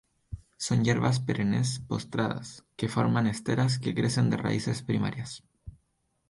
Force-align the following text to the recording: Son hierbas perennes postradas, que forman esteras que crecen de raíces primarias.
Son 0.57 0.83
hierbas 0.83 1.19
perennes 1.19 1.77
postradas, 1.87 2.65
que 2.75 2.89
forman 2.89 3.27
esteras 3.27 3.77
que 3.77 3.93
crecen 3.93 4.31
de 4.31 4.37
raíces 4.37 4.81
primarias. 4.81 5.43